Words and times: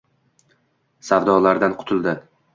Savdolardan 1.11 1.79
qutuldi. 1.85 2.17